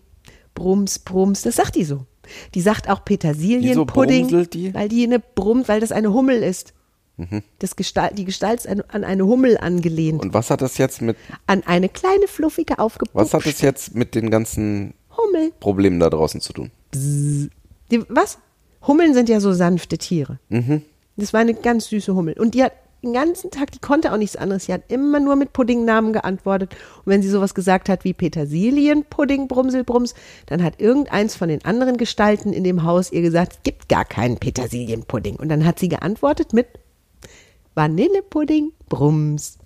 [0.54, 1.42] Brums, Brums.
[1.42, 2.06] Das sagt die so.
[2.54, 4.74] Die sagt auch Petersilienpudding, brumselt die?
[4.74, 6.74] weil die eine Brumm, weil das eine Hummel ist.
[7.16, 7.42] Mhm.
[7.58, 10.22] Das Gestalt, die Gestalt ist an, an eine Hummel angelehnt.
[10.22, 11.16] Und was hat das jetzt mit
[11.46, 15.52] an eine kleine, fluffige, aufgeputschte was hat das jetzt mit den ganzen Hummel.
[15.60, 16.70] Problemen da draußen zu tun?
[16.94, 17.50] Die,
[18.08, 18.38] was?
[18.86, 20.38] Hummeln sind ja so sanfte Tiere.
[20.48, 20.82] Mhm.
[21.16, 22.34] Das war eine ganz süße Hummel.
[22.38, 24.66] Und die hat den ganzen Tag, die konnte auch nichts anderes.
[24.66, 26.74] Sie hat immer nur mit Puddingnamen geantwortet.
[26.98, 30.14] Und wenn sie sowas gesagt hat wie Petersilienpudding, Brumselbrums,
[30.46, 34.04] dann hat irgendeins von den anderen Gestalten in dem Haus ihr gesagt, es gibt gar
[34.04, 35.36] keinen Petersilienpudding.
[35.36, 36.66] Und dann hat sie geantwortet mit
[37.74, 39.58] Vanillepudding, Brums.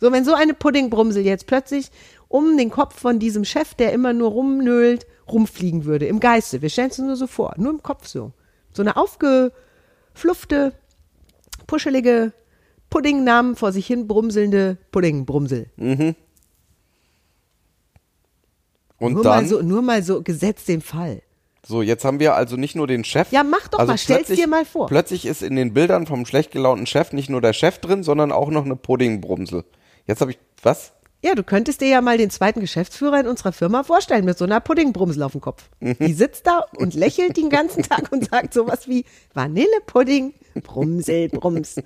[0.00, 1.90] So, wenn so eine Puddingbrumsel jetzt plötzlich
[2.28, 6.62] um den Kopf von diesem Chef, der immer nur rumnölt, rumfliegen würde, im Geiste.
[6.62, 8.32] Wir stellen es nur so vor, nur im Kopf so.
[8.72, 10.72] So eine aufgefluffte,
[11.66, 12.32] puschelige,
[12.90, 15.70] Puddingnamen vor sich hin brumselnde Puddingbrumsel.
[18.98, 21.22] Und Nur dann mal so, nur mal so gesetzt den Fall.
[21.64, 23.30] So, jetzt haben wir also nicht nur den Chef.
[23.30, 24.88] Ja, mach doch mal, stell's dir mal vor.
[24.88, 28.32] Plötzlich ist in den Bildern vom schlecht gelaunten Chef nicht nur der Chef drin, sondern
[28.32, 29.64] auch noch eine Puddingbrumsel.
[30.06, 30.92] Jetzt habe ich, was?
[31.24, 34.44] Ja, du könntest dir ja mal den zweiten Geschäftsführer in unserer Firma vorstellen mit so
[34.44, 35.68] einer Puddingbrumsel auf dem Kopf.
[35.78, 35.96] Mhm.
[36.00, 41.76] Die sitzt da und lächelt den ganzen Tag und sagt sowas wie Vanillepudding, Brumsel, Brums.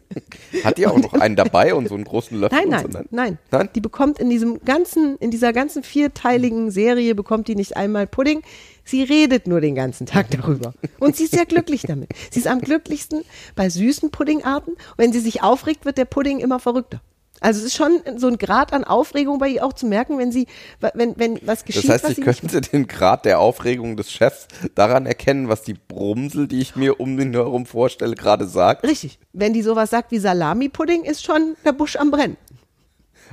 [0.64, 2.56] Hat die auch noch einen dabei und so einen großen Löffel?
[2.56, 2.98] Nein, und nein, so?
[3.10, 3.68] nein, Nein?
[3.74, 8.40] Die bekommt in diesem ganzen, in dieser ganzen vierteiligen Serie bekommt die nicht einmal Pudding.
[8.84, 10.72] Sie redet nur den ganzen Tag darüber.
[10.98, 12.08] Und sie ist sehr glücklich damit.
[12.30, 13.22] Sie ist am glücklichsten
[13.54, 14.76] bei süßen Puddingarten.
[14.96, 17.02] Wenn sie sich aufregt, wird der Pudding immer verrückter.
[17.40, 20.32] Also es ist schon so ein Grad an Aufregung bei ihr auch zu merken, wenn
[20.32, 20.46] sie,
[20.94, 25.06] wenn, wenn was geschieht, Das heißt, ich könnte den Grad der Aufregung des Chefs daran
[25.06, 28.84] erkennen, was die Brumsel, die ich mir um den herum vorstelle, gerade sagt.
[28.84, 29.18] Richtig.
[29.32, 32.36] Wenn die sowas sagt wie Salami-Pudding, ist schon der Busch am Brennen.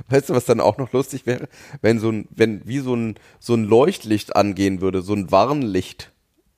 [0.08, 1.48] Weißt du, was dann auch noch lustig wäre?
[1.80, 6.12] Wenn so ein, wenn wie so ein, so ein Leuchtlicht angehen würde, so ein Warnlicht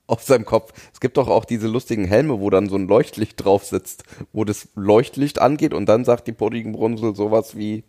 [0.06, 0.72] auf seinem Kopf.
[0.92, 4.44] Es gibt doch auch diese lustigen Helme, wo dann so ein Leuchtlicht drauf sitzt, wo
[4.44, 7.84] das Leuchtlicht angeht und dann sagt die Puddingbrumsel sowas wie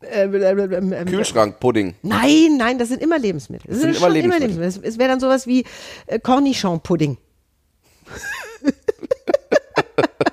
[0.00, 1.94] Äh, äh, äh, äh, äh, Kühlschrankpudding.
[2.02, 3.68] Nein, nein, das sind immer Lebensmittel.
[3.68, 4.50] Das, sind sind immer Lebensmittel.
[4.50, 4.88] immer Lebensmittel.
[4.88, 5.64] Es, es wäre dann sowas wie
[6.06, 7.16] äh, Cornichon-Pudding.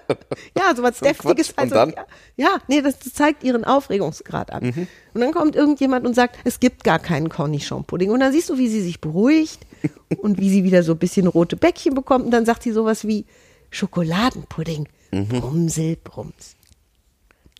[0.57, 1.47] ja, So ein Deftiges.
[1.47, 1.49] Quatsch.
[1.51, 1.89] Und Also, dann?
[1.91, 4.63] ja, ja, nee, das zeigt ihren Aufregungsgrad an.
[4.65, 4.87] Mhm.
[5.13, 8.11] Und dann kommt irgendjemand und sagt, es gibt gar keinen Cornichon-Pudding.
[8.11, 9.59] Und dann siehst du, wie sie sich beruhigt
[10.17, 12.25] und wie sie wieder so ein bisschen rote Bäckchen bekommt.
[12.25, 13.25] Und dann sagt sie sowas wie
[13.69, 14.87] Schokoladenpudding.
[15.11, 15.27] Mhm.
[15.27, 16.55] Brumsel, Brums.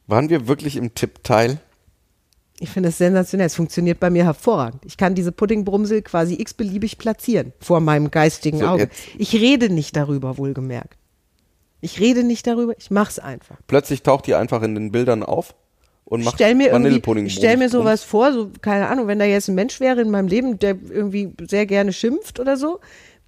[0.08, 1.60] Waren wir wirklich im Tippteil?
[2.60, 3.48] Ich finde es sensationell.
[3.48, 4.86] Es funktioniert bei mir hervorragend.
[4.86, 8.90] Ich kann diese Puddingbrumsel quasi x-beliebig platzieren vor meinem geistigen So, Auge.
[9.18, 10.98] Ich rede nicht darüber, wohlgemerkt.
[11.84, 13.58] Ich rede nicht darüber, ich mach's einfach.
[13.68, 15.54] Plötzlich taucht die einfach in den Bildern auf
[16.06, 17.26] und macht stell mir Vanillepudding.
[17.26, 20.10] ich stell mir sowas vor, so, keine Ahnung, wenn da jetzt ein Mensch wäre in
[20.10, 22.80] meinem Leben, der irgendwie sehr gerne schimpft oder so,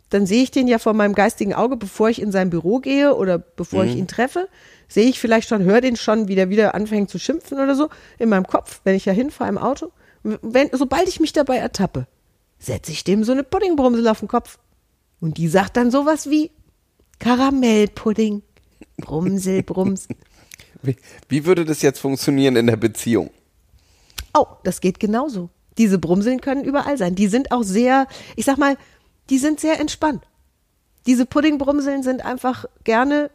[0.10, 3.14] dann sehe ich den ja vor meinem geistigen Auge, bevor ich in sein Büro gehe
[3.16, 3.90] oder bevor Mhm.
[3.90, 4.48] ich ihn treffe,
[4.88, 7.90] sehe ich vielleicht schon, höre den schon, wie der wieder anfängt zu schimpfen oder so,
[8.20, 9.92] in meinem Kopf, wenn ich ja hinfahre im Auto.
[10.24, 12.08] Wenn, sobald ich mich dabei ertappe,
[12.60, 14.60] setze ich dem so eine Puddingbrumsel auf den Kopf.
[15.20, 16.52] Und die sagt dann sowas wie
[17.20, 18.44] Karamellpudding.
[18.98, 20.08] Brumsel, Brums.
[20.82, 20.96] Wie,
[21.30, 23.32] wie würde das jetzt funktionieren in der Beziehung?
[24.34, 25.50] Oh, das geht genauso.
[25.78, 27.16] Diese Brumseln können überall sein.
[27.16, 28.78] Die sind auch sehr, ich sag mal,
[29.30, 30.24] die sind sehr entspannt.
[31.06, 33.30] Diese Puddingbrumseln sind einfach gerne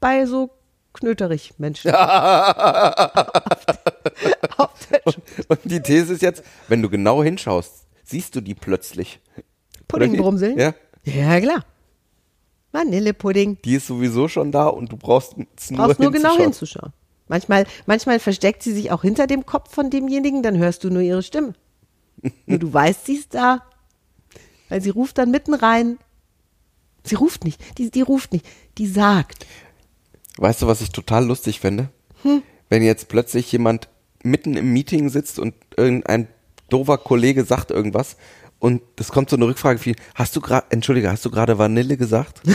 [0.00, 0.50] bei so
[0.92, 1.90] knöterig Menschen.
[1.94, 2.06] Auf
[4.90, 5.02] der
[5.48, 9.20] Und die These ist jetzt, wenn du genau hinschaust, siehst du die plötzlich.
[9.88, 10.58] Puddingbrumseln?
[10.58, 10.74] Ja.
[11.04, 11.64] Ja, klar.
[12.74, 13.58] Vanillepudding.
[13.64, 16.92] Die ist sowieso schon da und du brauchst es nur, Brauchst nur genau hinzuschauen.
[17.28, 21.00] Manchmal, manchmal versteckt sie sich auch hinter dem Kopf von demjenigen, dann hörst du nur
[21.00, 21.54] ihre Stimme.
[22.46, 23.62] nur du weißt, sie ist da.
[24.68, 25.98] Weil sie ruft dann mitten rein.
[27.04, 29.46] Sie ruft nicht, die, die ruft nicht, die sagt.
[30.38, 31.90] Weißt du, was ich total lustig fände?
[32.68, 33.88] Wenn jetzt plötzlich jemand
[34.22, 36.28] mitten im Meeting sitzt und irgendein
[36.70, 38.16] doofer Kollege sagt irgendwas
[38.58, 41.96] und es kommt so eine Rückfrage wie, hast du gerade, entschuldige, hast du gerade Vanille
[41.96, 42.40] gesagt?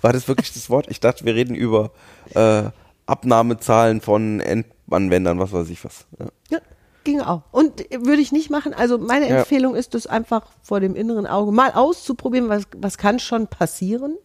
[0.00, 0.86] War das wirklich das Wort?
[0.90, 1.90] Ich dachte, wir reden über
[2.34, 2.64] äh,
[3.06, 6.06] Abnahmezahlen von Endanwendern, was weiß ich was.
[6.18, 6.26] Ja.
[6.50, 6.58] Ja,
[7.04, 7.42] ging auch.
[7.50, 8.74] Und würde ich nicht machen.
[8.74, 9.38] Also meine Ja.
[9.38, 14.16] Empfehlung ist es einfach vor dem inneren Auge mal auszuprobieren, was, was kann schon passieren.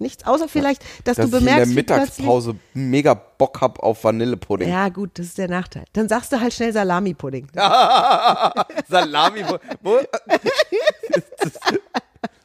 [0.00, 4.04] Nichts, außer vielleicht, dass, Dass du ich in der bemerkst, Mittagspause mega Bock hab auf
[4.04, 4.68] Vanillepudding.
[4.68, 5.84] Ja, gut, das ist der Nachteil.
[5.92, 7.48] Dann sagst du halt schnell Salami-Pudding.
[8.88, 9.98] Salami, wo, wo?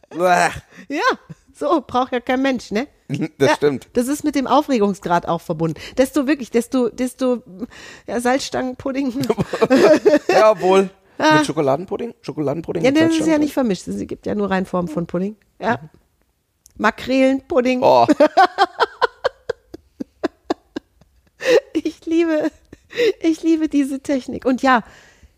[0.17, 0.49] Bäh.
[0.89, 1.01] Ja,
[1.53, 2.87] so braucht ja kein Mensch, ne?
[3.37, 3.87] Das ja, stimmt.
[3.93, 5.79] Das ist mit dem Aufregungsgrad auch verbunden.
[5.97, 7.43] Desto wirklich, desto, desto
[8.07, 9.13] ja, Salzstangenpudding.
[10.27, 10.89] Jawohl.
[11.17, 12.15] Mit Schokoladenpudding?
[12.21, 12.83] Schokoladenpudding?
[12.83, 13.87] ja, das ist ja nicht vermischt.
[13.87, 15.35] Es gibt ja nur Reinformen von Pudding.
[15.59, 15.79] Ja.
[16.77, 17.81] Makrelenpudding.
[17.83, 18.07] Oh,
[21.73, 22.51] Ich liebe,
[23.21, 24.45] ich liebe diese Technik.
[24.45, 24.83] Und ja,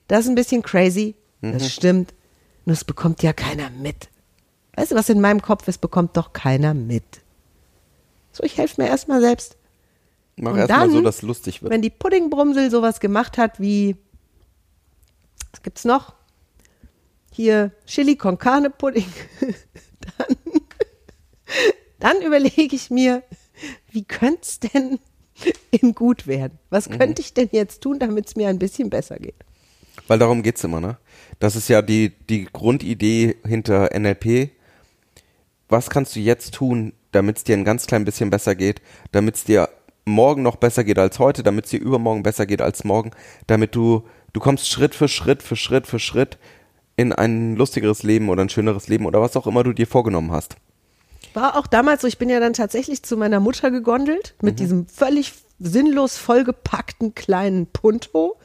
[0.08, 1.15] das ist ein bisschen crazy.
[1.41, 2.13] Das stimmt.
[2.65, 4.10] Nur es bekommt ja keiner mit.
[4.76, 7.04] Weißt du, was in meinem Kopf ist, bekommt doch keiner mit.
[8.32, 9.58] So, ich helfe mir erstmal selbst.
[10.36, 11.71] mach erstmal so, dass es lustig wird.
[11.71, 13.95] Wenn die Puddingbrumsel sowas gemacht hat wie,
[15.52, 16.13] was gibt's noch?
[17.32, 19.12] Hier Chili con Carne Pudding.
[22.00, 23.24] dann, überlege ich mir,
[23.91, 25.00] wie könnte es denn
[25.72, 26.60] in gut werden?
[26.70, 26.98] Was Mhm.
[26.98, 29.36] könnte ich denn jetzt tun, damit es mir ein bisschen besser geht?
[30.08, 30.98] Weil darum geht's immer, ne?
[31.39, 34.52] Das ist ja die, die Grundidee hinter NLP.
[35.68, 39.36] Was kannst du jetzt tun, damit es dir ein ganz klein bisschen besser geht, damit
[39.36, 39.70] es dir
[40.06, 43.12] morgen noch besser geht als heute, damit es dir übermorgen besser geht als morgen,
[43.48, 46.38] damit du, du kommst Schritt für Schritt für Schritt für Schritt
[46.96, 50.32] in ein lustigeres Leben oder ein schöneres Leben oder was auch immer du dir vorgenommen
[50.32, 50.56] hast.
[51.33, 54.88] War auch damals so, ich bin ja dann tatsächlich zu meiner Mutter gegondelt mit diesem
[54.88, 58.38] völlig sinnlos vollgepackten kleinen Punto.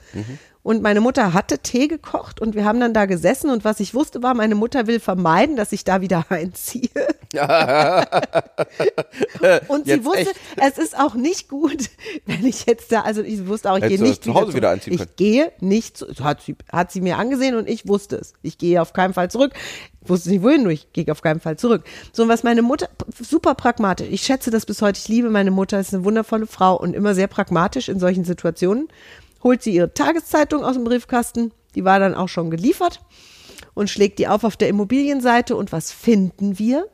[0.63, 3.95] Und meine Mutter hatte Tee gekocht und wir haben dann da gesessen und was ich
[3.95, 6.91] wusste war, meine Mutter will vermeiden, dass ich da wieder einziehe.
[9.69, 10.35] und sie Jetzt wusste, echt?
[10.57, 11.89] es ist auch nicht gut,
[12.27, 14.71] wenn ich jetzt da, also ich wusste auch, ich Hättest gehe nicht zu Hause wieder
[14.71, 15.09] einziehen können.
[15.09, 18.35] Ich gehe nicht, zu, hat sie, hat sie mir angesehen und ich wusste es.
[18.43, 19.55] Ich gehe auf keinen Fall zurück.
[20.03, 21.85] Ich wusste nicht wohin, nur ich gehe auf keinen Fall zurück.
[22.13, 25.51] So, und was meine Mutter, super pragmatisch, ich schätze das bis heute, ich liebe meine
[25.51, 28.89] Mutter, ist eine wundervolle Frau und immer sehr pragmatisch in solchen Situationen.
[29.43, 33.01] Holt sie ihre Tageszeitung aus dem Briefkasten, die war dann auch schon geliefert
[33.75, 36.87] und schlägt die auf auf der Immobilienseite und was finden wir?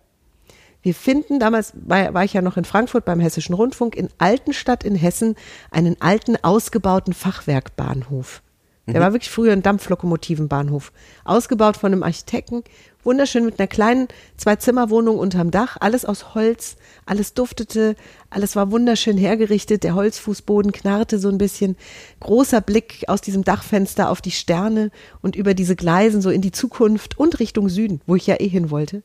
[0.82, 4.94] Wir finden, damals war, ich ja noch in Frankfurt beim Hessischen Rundfunk, in Altenstadt in
[4.94, 5.34] Hessen
[5.72, 8.42] einen alten, ausgebauten Fachwerkbahnhof.
[8.86, 10.92] Der war wirklich früher ein Dampflokomotivenbahnhof.
[11.24, 12.62] Ausgebaut von einem Architekten,
[13.06, 17.94] wunderschön mit einer kleinen Zwei-Zimmer-Wohnung unterm Dach, alles aus Holz, alles duftete,
[18.28, 21.76] alles war wunderschön hergerichtet, der Holzfußboden knarrte so ein bisschen,
[22.20, 24.90] großer Blick aus diesem Dachfenster auf die Sterne
[25.22, 28.48] und über diese Gleisen so in die Zukunft und Richtung Süden, wo ich ja eh
[28.48, 29.02] hin wollte.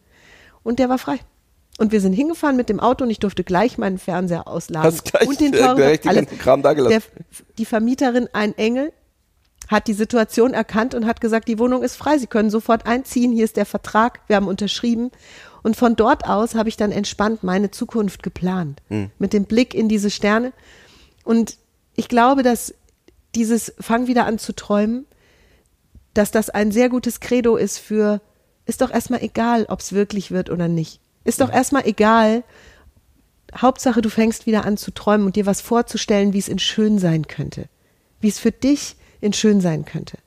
[0.63, 1.19] Und der war frei.
[1.77, 4.91] Und wir sind hingefahren mit dem Auto und ich durfte gleich meinen Fernseher ausladen.
[4.91, 6.25] Hast gleich, und den teuren, alles.
[6.37, 7.01] Kram da gelassen.
[7.19, 8.91] Der, die Vermieterin, ein Engel,
[9.71, 13.31] hat die Situation erkannt und hat gesagt, die Wohnung ist frei, Sie können sofort einziehen,
[13.31, 15.11] hier ist der Vertrag, wir haben unterschrieben.
[15.63, 18.81] Und von dort aus habe ich dann entspannt meine Zukunft geplant,
[19.17, 20.51] mit dem Blick in diese Sterne.
[21.23, 21.57] Und
[21.95, 22.73] ich glaube, dass
[23.33, 25.05] dieses Fang wieder an zu träumen,
[26.13, 28.19] dass das ein sehr gutes Credo ist für,
[28.65, 30.99] ist doch erstmal egal, ob es wirklich wird oder nicht.
[31.23, 32.43] Ist doch erstmal egal.
[33.55, 36.99] Hauptsache, du fängst wieder an zu träumen und dir was vorzustellen, wie es in schön
[36.99, 37.69] sein könnte.
[38.19, 40.17] Wie es für dich in schön sein könnte.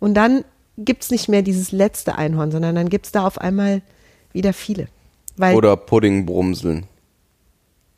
[0.00, 0.44] Und dann
[0.76, 3.82] gibt's nicht mehr dieses letzte Einhorn, sondern dann gibt's da auf einmal
[4.32, 4.88] wieder viele.
[5.36, 6.86] Weil, Oder Puddingbrumseln.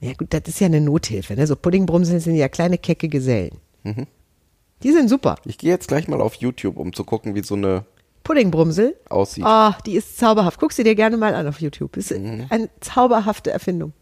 [0.01, 1.35] ja gut, das ist ja eine Nothilfe.
[1.35, 1.47] Ne?
[1.47, 3.57] So Puddingbrumseln sind ja kleine kecke Gesellen.
[4.83, 5.37] Die sind super.
[5.45, 7.85] Ich gehe jetzt gleich mal auf YouTube, um zu gucken, wie so eine
[8.25, 8.97] Puddingbrumsel.
[9.09, 9.45] aussieht.
[9.47, 10.59] Oh, die ist zauberhaft.
[10.61, 11.97] Guck sie dir gerne mal an auf YouTube.
[11.97, 12.47] Ist Mhm.
[12.51, 13.93] eine zauberhafte Erfindung.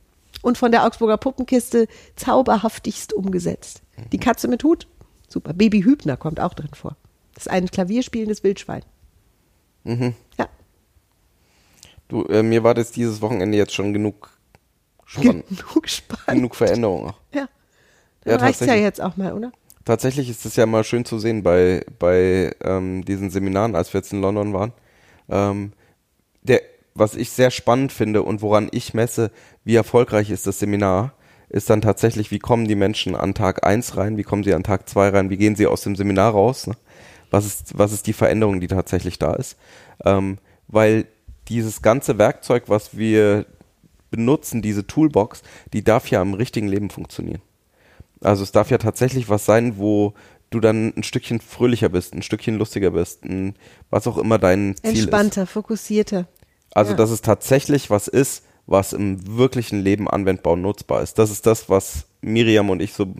[0.42, 3.82] Und von der Augsburger Puppenkiste zauberhaftigst umgesetzt.
[3.96, 4.10] Mhm.
[4.10, 4.86] Die Katze mit Hut,
[5.28, 5.52] super.
[5.52, 6.96] Baby Hübner kommt auch drin vor.
[7.34, 8.82] Das ist ein klavierspielendes Wildschwein.
[9.84, 10.14] Mhm.
[10.38, 10.48] Ja,
[12.08, 14.30] Du, äh, mir war das dieses Wochenende jetzt schon genug
[15.04, 15.44] spannend.
[15.48, 16.26] genug spannend.
[16.28, 17.08] genug Veränderung.
[17.08, 17.14] auch.
[17.34, 17.40] Ja.
[17.40, 17.48] Ja,
[18.24, 18.80] Dann ja tatsächlich.
[18.82, 19.52] jetzt auch mal, oder?
[19.84, 24.00] Tatsächlich ist es ja mal schön zu sehen bei, bei ähm, diesen Seminaren, als wir
[24.00, 24.72] jetzt in London waren.
[25.30, 25.72] Ähm,
[26.42, 26.60] der,
[26.94, 29.30] was ich sehr spannend finde und woran ich messe,
[29.64, 31.12] wie erfolgreich ist das Seminar,
[31.48, 34.64] ist dann tatsächlich, wie kommen die Menschen an Tag eins rein, wie kommen sie an
[34.64, 36.74] Tag zwei rein, wie gehen sie aus dem Seminar raus, ne?
[37.30, 39.56] was, ist, was ist die Veränderung, die tatsächlich da ist.
[40.04, 41.06] Ähm, weil
[41.48, 43.46] dieses ganze Werkzeug, was wir
[44.10, 47.42] benutzen, diese Toolbox, die darf ja im richtigen Leben funktionieren.
[48.20, 50.14] Also es darf ja tatsächlich was sein, wo
[50.50, 53.54] du dann ein Stückchen fröhlicher bist, ein Stückchen lustiger bist, ein,
[53.90, 54.98] was auch immer dein Ziel ist.
[55.00, 56.26] Entspannter, fokussierter.
[56.72, 56.96] Also Ja.
[56.96, 61.18] dass es tatsächlich was ist, was im wirklichen Leben anwendbar und nutzbar ist.
[61.18, 63.14] Das ist das, was Miriam und ich so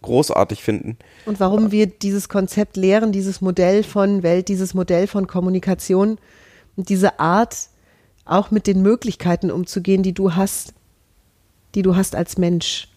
[0.00, 0.96] großartig finden.
[1.26, 6.18] Und warum wir dieses Konzept lehren, dieses Modell von Welt, dieses Modell von Kommunikation
[6.76, 7.68] und diese Art,
[8.24, 10.72] auch mit den Möglichkeiten umzugehen, die du hast,
[11.74, 12.88] die du hast als Mensch,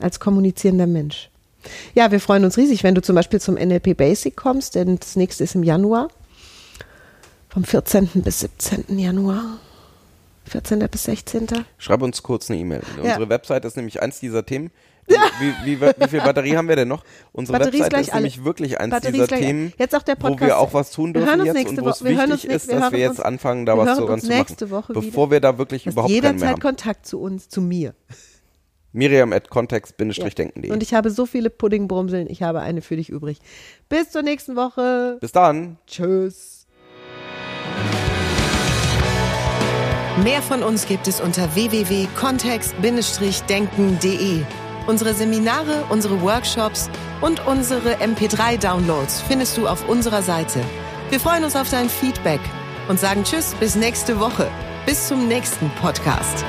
[0.00, 1.30] als kommunizierender Mensch.
[1.94, 5.16] Ja, wir freuen uns riesig, wenn du zum Beispiel zum NLP Basic kommst, denn das
[5.16, 6.08] nächste ist im Januar.
[7.48, 8.08] Vom 14.
[8.14, 8.98] bis 17.
[8.98, 9.58] Januar.
[10.44, 10.78] 14.
[10.90, 11.46] bis 16.
[11.78, 12.82] Schreib uns kurz eine E-Mail.
[12.96, 13.02] Ja.
[13.14, 14.70] Unsere Website ist nämlich eins dieser Themen.
[15.06, 15.14] Wie,
[15.64, 17.02] wie, wie, wie viel Batterie haben wir denn noch?
[17.32, 18.20] Unsere Batterie ist Website ist alle.
[18.22, 21.06] nämlich wirklich eins Batterie dieser ist Themen, Jetzt auch der wo wir auch was tun
[21.08, 22.50] Wir dürfen hören uns jetzt nächste und wo es Woche- wir hören wichtig uns ist,
[22.68, 24.20] nächste- wir dass wir hören jetzt uns- anfangen, da wir was hören so uns ran
[24.20, 24.38] zu machen.
[24.38, 26.60] nächste Woche bevor wir da wirklich hast überhaupt keinen mehr jederzeit haben.
[26.60, 27.94] Kontakt zu uns, zu mir.
[28.92, 30.70] Miriam at context-denken.de.
[30.70, 33.38] Und ich habe so viele Puddingbrumseln, ich habe eine für dich übrig.
[33.88, 35.16] Bis zur nächsten Woche.
[35.20, 35.78] Bis dann.
[35.86, 36.61] Tschüss.
[40.18, 44.42] Mehr von uns gibt es unter www.kontext-denken.de.
[44.86, 46.90] Unsere Seminare, unsere Workshops
[47.22, 50.60] und unsere MP3-Downloads findest du auf unserer Seite.
[51.08, 52.40] Wir freuen uns auf dein Feedback
[52.88, 54.50] und sagen Tschüss bis nächste Woche.
[54.84, 56.44] Bis zum nächsten Podcast.